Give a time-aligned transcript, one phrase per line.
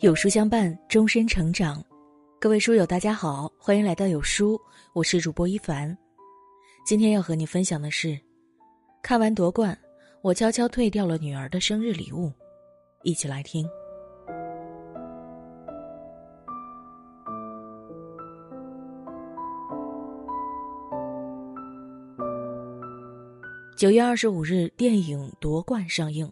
[0.00, 1.84] 有书相伴，终身成长。
[2.38, 4.56] 各位书友，大家好，欢迎来到有书，
[4.92, 5.96] 我是主播一凡。
[6.86, 8.16] 今天要和你分享的是，
[9.02, 9.76] 看完夺冠，
[10.22, 12.32] 我悄悄退掉了女儿的生日礼物，
[13.02, 13.68] 一起来听。
[23.76, 26.30] 九月二十五日，电影《夺冠》上映。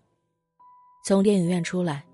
[1.05, 2.05] 从电影院出来，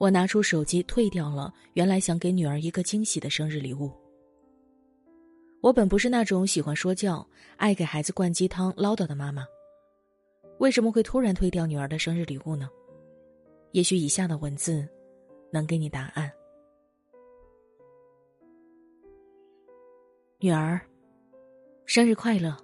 [0.00, 3.92] 我拿出手机退掉了原来想给女儿一个惊喜的生日礼物。
[5.60, 7.24] 我本不是那种喜欢说教、
[7.58, 9.44] 爱给孩子灌鸡汤、唠叨的妈妈，
[10.58, 12.66] 为什么会突然退掉女儿的生日礼物呢？
[13.72, 14.88] 也许以下的文字
[15.52, 16.32] 能给你答案。
[20.38, 20.80] 女儿，
[21.84, 22.56] 生日快乐！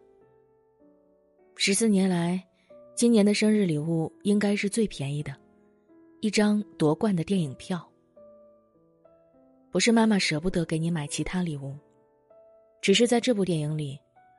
[1.55, 2.43] 十四年来，
[2.95, 5.37] 今年的生日礼物应该是最便宜的，
[6.21, 7.87] 一张夺冠的电影票。
[9.71, 11.77] 不是妈妈舍不得给你买其他礼物，
[12.81, 13.99] 只是在这部电影里，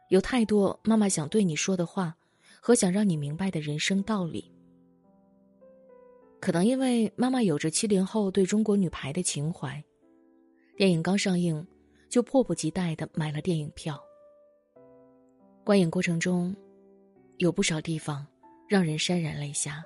[0.09, 2.15] 有太多妈妈想对你说的话，
[2.59, 4.51] 和想让你明白的人生道理。
[6.39, 9.83] 可能因为妈妈有着七零后对中国女排的情怀，
[10.75, 11.65] 电影刚上映，
[12.09, 13.99] 就迫不及待的买了电影票。
[15.63, 16.55] 观影过程中。
[17.39, 18.25] 有不少地方
[18.67, 19.85] 让人潸然泪下。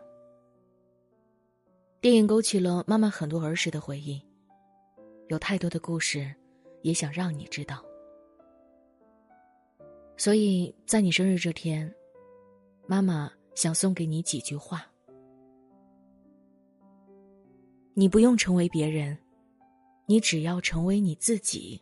[2.01, 4.19] 电影勾起了妈妈很多儿时的回忆，
[5.27, 6.33] 有太多的故事，
[6.81, 7.85] 也想让你知道。
[10.17, 11.93] 所以在你生日这天，
[12.87, 14.83] 妈妈想送给你几句话：
[17.93, 19.15] 你不用成为别人，
[20.07, 21.79] 你只要成为你自己。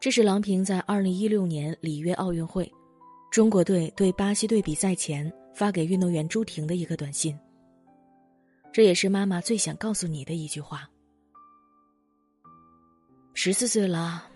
[0.00, 2.72] 这是郎平在二零一六年里约奥运会。
[3.30, 7.38] 中国队对巴西队比赛前发给运动员朱婷的一个短信。
[8.72, 10.88] 这也是妈妈最想告诉你的一句话。
[13.34, 14.28] 十四岁了，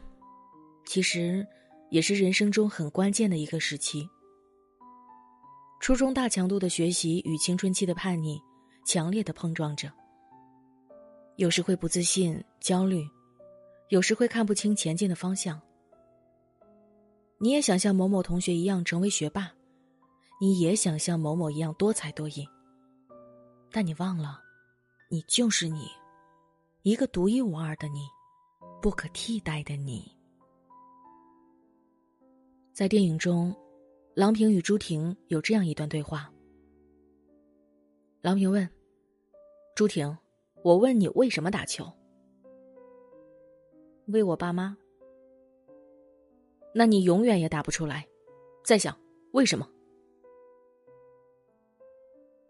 [0.84, 1.46] 其实
[1.90, 4.08] 也是人生中很关键的一个时期。
[5.80, 8.40] 初中大强度的学习与青春期的叛逆，
[8.84, 9.92] 强烈的碰撞着。
[11.36, 13.04] 有时会不自信、焦虑，
[13.88, 15.60] 有时会看不清前进的方向。
[17.38, 19.52] 你也想像某某同学一样成为学霸，
[20.40, 22.46] 你也想像某某一样多才多艺。
[23.72, 24.38] 但你忘了，
[25.08, 25.88] 你就是你，
[26.82, 28.06] 一个独一无二的你，
[28.82, 30.14] 不可替代的你。
[32.74, 33.54] 在电影中，
[34.14, 36.30] 郎平与朱婷有这样一段对话。
[38.20, 38.68] 郎平问
[39.74, 40.16] ：“朱婷，
[40.62, 41.90] 我问你为什么打球？
[44.06, 44.76] 为我爸妈。”
[46.74, 48.06] 那你永远也打不出来。
[48.64, 48.96] 再想
[49.32, 49.66] 为什么？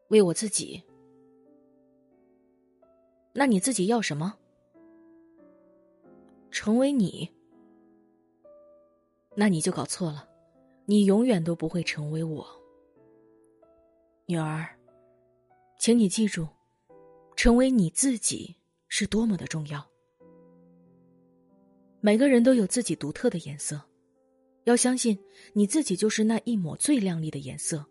[0.09, 0.83] 为我自己。
[3.33, 4.39] 那你自己要什么？
[6.51, 7.31] 成为你。
[9.35, 10.29] 那你就搞错了，
[10.85, 12.47] 你永远都不会成为我。
[14.27, 14.69] 女儿，
[15.79, 16.47] 请你记住，
[17.35, 18.57] 成为你自己
[18.89, 19.87] 是多么的重要。
[22.01, 23.81] 每个人都有自己独特的颜色。
[24.65, 25.19] 要相信
[25.55, 27.85] 你自己就是那一抹最亮丽的颜色。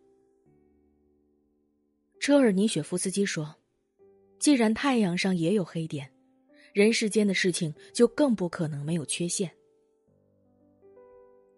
[2.18, 3.56] 车尔尼雪夫斯基说
[4.42, 6.12] ：“既然太阳上也有黑点，
[6.74, 9.52] 人世间的事情就更不可能没有缺陷。”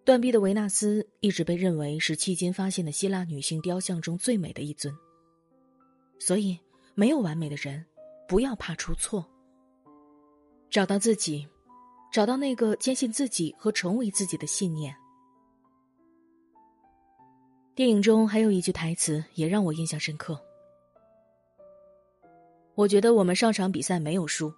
[0.03, 4.93] 断臂的维纳斯一直被认为是迄今发现的希腊女性雕像中最美的一尊。
[6.19, 6.59] 所以，
[6.93, 7.85] 没有完美的人，
[8.27, 9.25] 不要怕出错。
[10.69, 11.47] 找到自己，
[12.11, 14.93] 找到那个坚信自己和成为自己的信念。
[17.73, 20.37] 电影中还有一句台词也让我印象深刻。
[22.75, 24.53] 我觉得我们上场比赛没有输，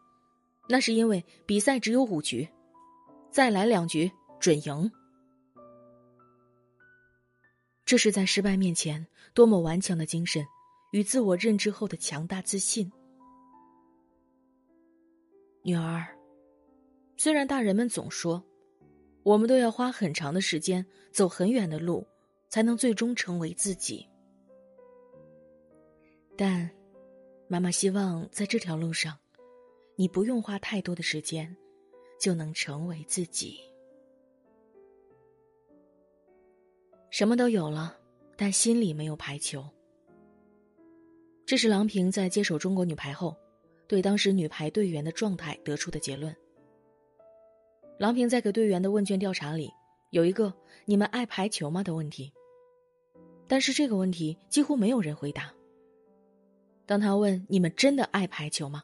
[0.68, 2.48] 那是因为比赛只有五局，
[3.30, 4.92] 再来两局准赢。
[7.86, 10.46] 这是在失败面前多么顽强的精神
[10.91, 12.91] 与自我认知后的强大自信。
[15.64, 16.06] 女儿，
[17.18, 18.44] 虽然大人们总说，
[19.23, 22.08] 我们都要花很长的时间走很远的路。
[22.47, 24.08] 才能最终成为自己。
[26.38, 26.70] 但，
[27.47, 29.18] 妈妈希望在这条路上，
[29.96, 31.56] 你不用花太多的时间，
[32.20, 33.59] 就能成为自己。
[37.12, 37.97] 什么都有了，
[38.36, 39.64] 但心里没有排球。
[41.46, 43.38] 这是郎平在接手中国女排后，
[43.88, 46.36] 对当时女排队员的状态得出的结论。
[48.00, 49.72] 郎平在给队员的问卷调查里，
[50.09, 50.53] 有一个
[50.84, 52.34] “你们爱排球吗”的问题。
[53.47, 55.54] 但是这个问题几乎没有人回答。
[56.85, 58.84] 当他问“你们真的爱排球吗？”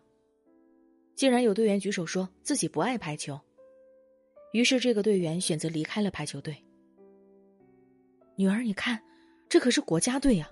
[1.16, 3.40] 竟然有队员举手说自己不爱排球。
[4.54, 6.56] 于是这个队员选择离开了排球队。
[8.36, 9.02] 女儿，你看，
[9.48, 10.50] 这可是国家队呀！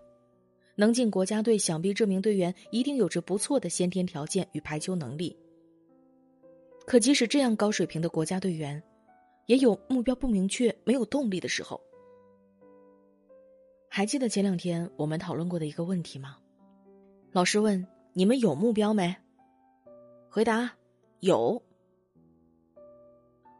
[0.75, 5.35] 能进国家队，想必这名队员一定有着不错的先天条件与排球能力。
[6.85, 8.81] 可即使这样高水平的国家队员，
[9.47, 11.81] 也有目标不明确、没有动力的时候。
[13.89, 16.37] 还记得前两天我们讨论过的一个问题吗？
[17.31, 19.15] 老师问你们有目标没？
[20.31, 20.71] 回答
[21.19, 21.61] 有。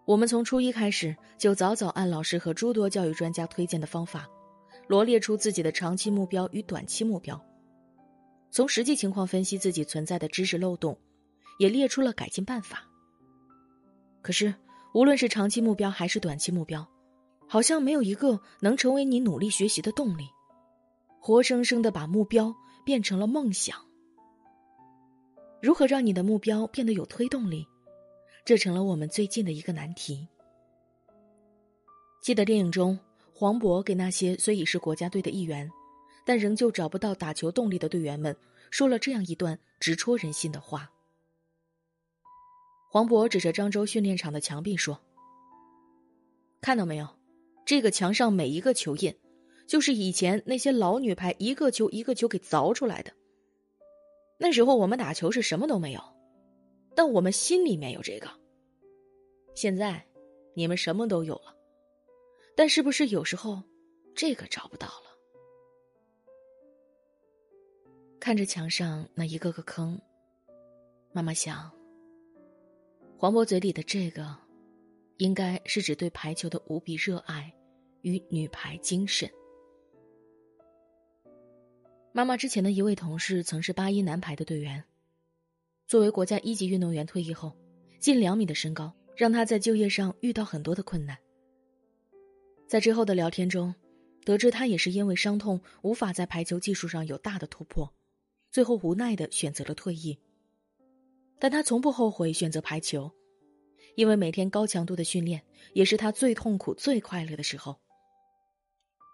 [0.06, 4.28] 我们从初一开始就早早按老师和诸多教育专家推荐的方法，
[4.88, 7.40] 罗列出自己的长期目标与短期目标，
[8.50, 10.98] 从实际情况分析自己存在的知识漏洞，
[11.60, 12.88] 也列出了改进办法。
[14.24, 14.56] 可是，
[14.96, 16.88] 无论是长期目标还是短期目标。
[17.48, 20.28] 好像没有一个能成为你努力学习的动力，
[21.20, 22.56] 活生生的把目标
[22.90, 23.78] 变成了梦想。
[25.62, 27.68] 如何让你的目标变得有推动力？
[28.44, 30.28] 这成了我们最近的一个难题。
[32.20, 33.00] 记得电影中，
[33.32, 35.70] 黄渤给那些虽已是国家队的一员，
[36.26, 38.36] 但仍旧找不到打球动力的队员们
[38.72, 40.92] 说了这样一段直戳人心的话。
[42.90, 45.00] 黄渤指着漳州训练场的墙壁说
[46.60, 47.08] ：“看到没有？”
[47.68, 49.16] 这个墙上每一个球印，
[49.70, 53.14] 就是以前那些老女排一个球一个球给凿出来的。
[54.40, 56.02] 那时候我们打球是什么都没有，
[56.96, 58.28] 但我们心里面有这个。
[59.54, 60.04] 现在，
[60.56, 61.56] 你们什么都有了，
[62.56, 63.62] 但是不是有时候，
[64.16, 65.16] 这个找不到了？
[68.20, 70.02] 看着墙上那一个个坑，
[71.12, 71.72] 妈妈想，
[73.20, 74.36] 黄渤嘴里的这个，
[75.18, 77.54] 应该是指对排球的无比热爱。
[78.02, 79.30] 与女排精神。
[82.20, 84.84] 妈妈之前的一位同事曾是八一男排的队员，
[85.88, 87.56] 作为国家一级运动员退役后，
[87.98, 91.18] 近两米的身高让他在就业上遇到很多的困难。
[92.68, 93.74] 在之后的聊天中，
[94.26, 97.90] 得知他也是因为伤痛无法在排球技术上有大的突破，
[98.52, 100.20] 最后无奈的选择了退役。
[101.40, 103.10] 但他从不后悔选择排球，
[103.96, 105.42] 因为每天高强度的训练
[105.72, 107.80] 也是他最痛苦、最快乐的时候。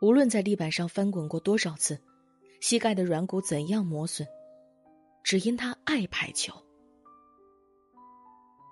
[0.02, 2.02] 无论在地板上翻滚过多少次，
[2.68, 4.28] 膝盖的软骨怎样磨损，
[5.22, 6.52] 只因他爱排球。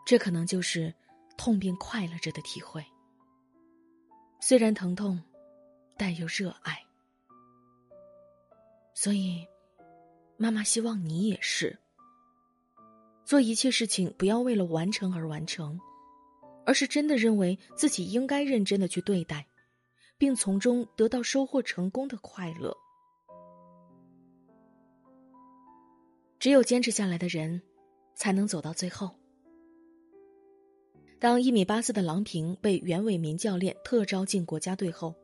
[0.03, 0.91] 这可能就是
[1.37, 2.83] 痛并快乐着的体会。
[4.41, 5.21] 虽然疼痛，
[5.95, 6.83] 但又热爱。
[8.95, 9.45] 所以，
[10.37, 11.77] 妈妈希望你也是。
[13.23, 15.79] 做一切事情，不要为了完成而完成，
[16.65, 19.45] 而是真的认为自己应该认真的去对待。
[20.17, 22.75] 并从中得到收获成功的快乐。
[26.43, 27.61] 只有坚持下来的人，
[28.15, 29.11] 才能走到最后。
[31.17, 35.15] 当一米八四的郎平被袁伟民教练特招进国家队后，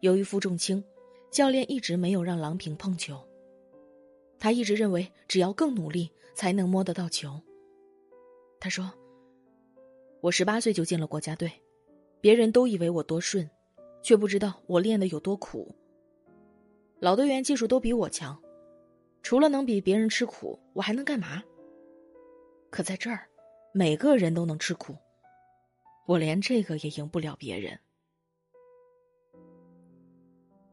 [0.00, 0.82] 由于负重轻，
[1.30, 3.22] 教练一直没有让郎平碰球。
[4.38, 7.38] 他一直认为，只要更努力，才能摸得到球。
[8.58, 8.90] 他说
[10.22, 11.52] ：“我十八岁就进了国家队，
[12.22, 13.46] 别人都以为我多顺。”
[14.00, 15.74] 却不知道我练的有多苦。
[17.00, 18.42] 老队员技术都比我强，
[19.22, 21.42] 除了能比别人吃苦，我还能干嘛？
[22.70, 23.28] 可在这儿，
[23.72, 24.96] 每个人都能吃苦，
[26.06, 27.78] 我连这个也赢不了别人。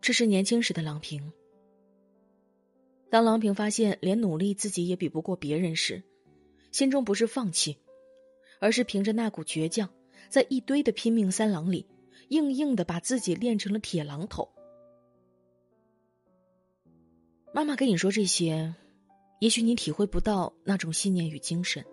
[0.02, 1.32] 这是年轻时的郎平。
[3.10, 6.04] 当郎平发现连努力自己也比不过别人时，
[6.72, 7.78] 心中不是放弃，
[8.60, 9.90] 而是凭着那股倔强，
[10.30, 11.88] 在一堆的拼命三郎里。
[12.30, 14.50] 硬硬的把自己练成了铁榔头。
[17.56, 18.76] 妈妈跟你说这些，
[19.40, 21.86] 也许你体会不到那种信念与精神。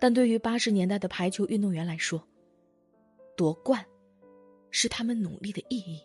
[0.00, 2.26] 但对于八十年代的排球运动员来说，
[3.36, 3.86] 夺冠
[4.72, 6.00] 是他们努力的意义。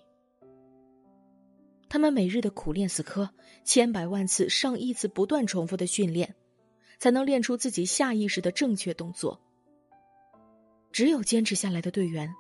[1.90, 3.28] 他们每日的苦练死磕，
[3.64, 6.36] 千百万次、上亿次不断重复的训练，
[7.00, 9.42] 才能练出自己下意识的正确动作。
[10.92, 12.32] 只有坚持下来的队员。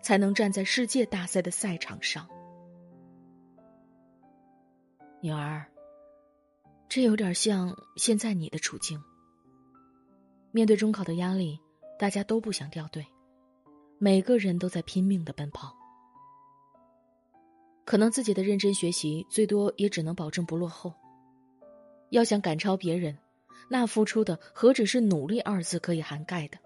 [0.00, 2.28] 才能站在世界大赛的赛场上，
[5.20, 5.66] 女儿。
[6.88, 9.02] 这有点像现在你的处境。
[10.52, 11.60] 面对中考的压力，
[11.98, 13.06] 大家都不想掉队，
[13.98, 15.76] 每个人都在拼命的奔跑。
[17.84, 20.94] 可能自己的认真学习，最多也只能保证不落后。
[22.10, 23.18] 要想赶超别人，
[23.68, 26.58] 那付出的何止是努力二字可以涵盖的？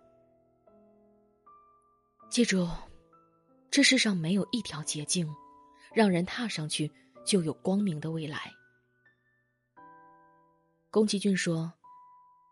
[2.28, 2.68] 记住。
[3.70, 5.26] 这世上没有一条捷径，
[5.94, 6.92] 让人踏上去
[7.24, 8.52] 就有光明的未来。
[10.90, 11.72] 宫崎骏说：“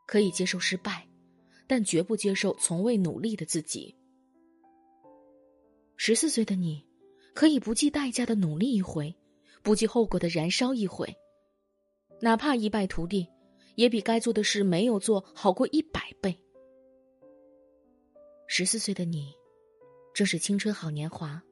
[0.07, 1.07] 可以接受失败，
[1.67, 3.95] 但绝不接受从未努力的自己。
[5.97, 6.87] 十四岁的你，
[7.35, 9.15] 可以不计代价的努力一回，
[9.63, 11.15] 不计后果的燃烧一回，
[12.21, 13.29] 哪怕一败涂地，
[13.75, 16.35] 也比该做的事没有做好过一百倍。
[18.47, 19.35] 十四岁的你，
[20.15, 21.43] 正是青春好年华，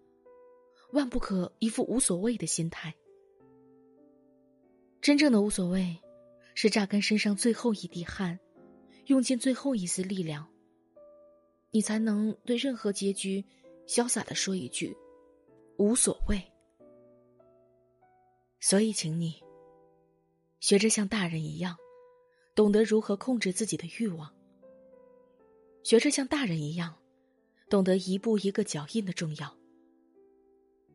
[0.92, 2.94] 万不可一副无所谓的心态。
[5.00, 5.96] 真正的无所谓，
[6.54, 8.38] 是榨干身上最后一滴汗。
[9.06, 10.46] 用尽最后一丝力量，
[11.70, 13.42] 你才能对任何结局
[13.86, 14.94] 潇洒的说一句
[15.78, 16.42] “无所谓”。
[18.60, 19.42] 所以，请你
[20.60, 21.74] 学着像大人一样，
[22.54, 24.28] 懂得如何控制自己的欲望；
[25.82, 26.94] 学着像大人一样，
[27.70, 29.48] 懂得一步一个脚印的重要；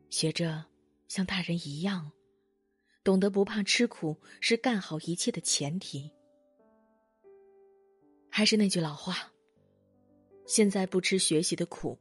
[0.08, 0.66] 学着
[1.08, 2.12] 像大人一样，
[3.04, 6.10] 懂得不怕吃苦是干好一切的前提。
[8.30, 9.30] 还是那句老话，
[10.46, 11.98] 现在不吃学习的苦，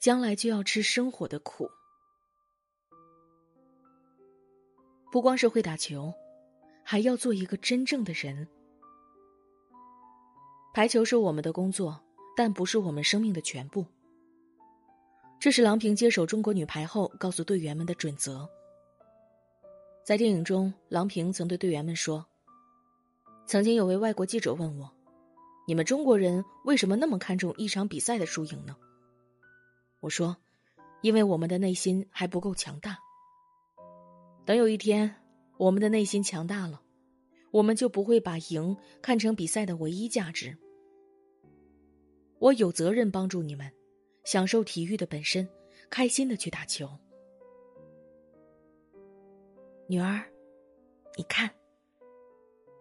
[0.00, 1.70] 将来就要吃生活的苦。
[5.12, 6.12] 不光是会打球，
[6.82, 8.48] 还要做一个真正的人。
[10.74, 12.04] 排球是我们的工作，
[12.36, 13.86] 但不是我们生命的全部。
[15.38, 18.50] 这是郎平接手中国女排后告诉队员们的准则。
[20.04, 22.26] 在电影中，郎平曾对队员们说
[23.48, 24.92] ：“曾经有位外国记者问我。”
[25.66, 28.76] 你们中国人为什么那么看重一场比赛的输赢呢？
[30.00, 30.36] 我说，
[31.00, 32.98] 因为我们的内心还不够强大。
[34.44, 35.16] 等有一天，
[35.56, 36.82] 我们的内心强大了，
[37.50, 40.54] 我们就不会把赢看成比赛的唯一价值。
[42.40, 43.72] 我有责任帮助你们，
[44.22, 45.48] 享受体育的本身，
[45.88, 46.90] 开心的去打球。
[49.86, 50.24] 女儿，
[51.14, 51.50] 你看，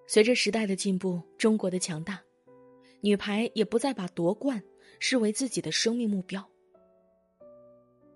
[0.07, 2.21] 随着时代的进步，中国的强大。
[3.01, 4.63] 女排也不再把夺冠
[4.99, 6.49] 视为自己的生命目标。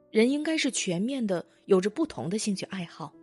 [0.09, 3.13] 人应该是全面的，有着不同的兴趣爱好。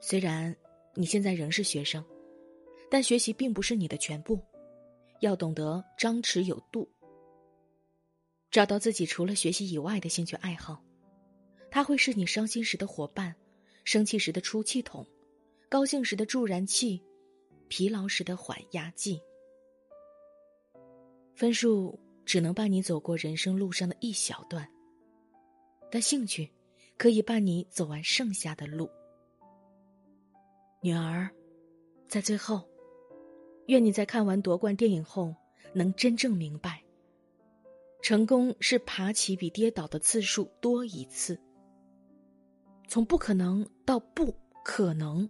[0.00, 0.56] 虽然
[0.94, 2.02] 你现在仍是学生，
[2.90, 4.40] 但学习并不是你的全部，
[5.20, 6.90] 要懂得张弛有度。
[8.50, 10.82] 找到自己除了学习以外的兴趣爱好，
[11.70, 13.36] 它会是你伤心时的伙伴，
[13.84, 15.06] 生气时的出气筒，
[15.68, 17.02] 高兴时的助燃器，
[17.68, 19.20] 疲劳时的缓压剂。
[21.34, 24.68] 分数只能伴你走过人生路上的一小段，
[25.90, 26.50] 但兴趣
[26.96, 28.88] 可以伴你走完剩下的路。
[30.80, 31.28] 女儿，
[32.06, 32.68] 在最后，
[33.66, 35.34] 愿你在看完夺冠电影后，
[35.74, 36.82] 能真正明白：
[38.02, 41.40] 成功是爬起比跌倒的次数多一次。
[42.92, 45.26] 从不可能到不可能，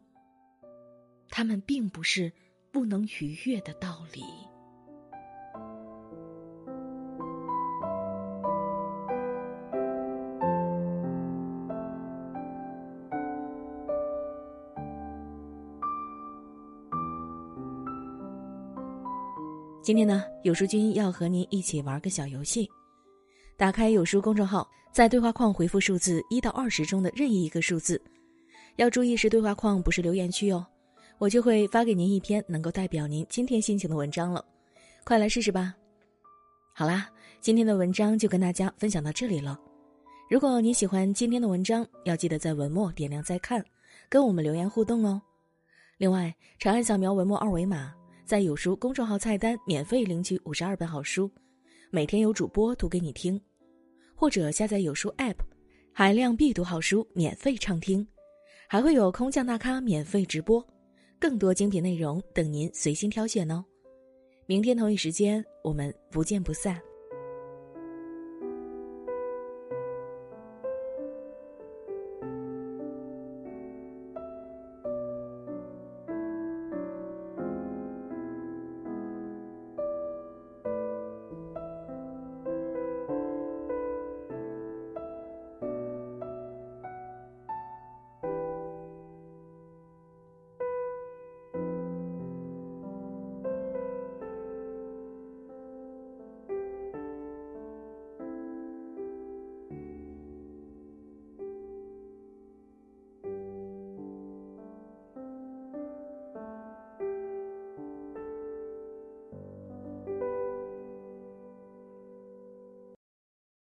[1.31, 2.33] 他们并不是
[2.73, 4.21] 不能逾越的道理。
[19.85, 22.69] 今天呢，有书君要和您一起玩个小游戏。
[23.63, 28.03] 打开有书公众号，在对话框回复数字一到二十中的任意一个数字，
[28.75, 30.67] 要注意是对话框，不是留言区哦。
[31.19, 34.45] 我就会发给您一篇能够代表您今天心情的文章了，
[35.05, 35.73] 快来试试吧。
[36.75, 37.09] 好啦，
[37.41, 39.57] 今天的文章就跟大家分享到这里了。
[40.29, 43.65] 如果你喜欢今天的文章，要记得在文末点亮再看，
[44.09, 45.23] 跟我们留言互动哦。
[45.99, 47.95] 另外，长按扫描文末二维码。
[48.25, 51.31] 在有书公众号菜单免费领取五十二本好书，
[51.93, 53.41] 每天有主播读给你听，
[54.23, 55.35] 或者下载有书 App，
[55.93, 58.07] 海量必读好书免费畅听，
[58.69, 60.65] 还会有空降大咖免费直播，
[61.19, 63.65] 更多精品内容等您随心挑选哦。
[64.47, 66.81] 明天同一时间，我们不见不散。